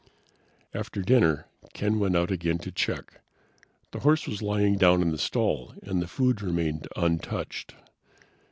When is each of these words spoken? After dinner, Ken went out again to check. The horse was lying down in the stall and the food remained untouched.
After 0.73 1.03
dinner, 1.03 1.45
Ken 1.75 1.99
went 1.99 2.15
out 2.17 2.31
again 2.31 2.57
to 2.57 2.71
check. 2.71 3.21
The 3.91 3.99
horse 3.99 4.27
was 4.27 4.41
lying 4.41 4.77
down 4.79 5.03
in 5.03 5.11
the 5.11 5.17
stall 5.19 5.75
and 5.83 6.01
the 6.01 6.07
food 6.07 6.41
remained 6.41 6.87
untouched. 6.95 7.75